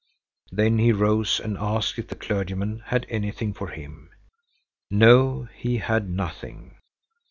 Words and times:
Then 0.51 0.79
he 0.79 0.91
rose 0.91 1.39
and 1.39 1.59
asked 1.59 1.99
if 1.99 2.07
the 2.07 2.15
clergyman 2.15 2.79
had 2.87 3.05
anything 3.07 3.53
for 3.53 3.67
him. 3.67 4.09
No, 4.89 5.47
he 5.53 5.77
had 5.77 6.09
nothing. 6.09 6.77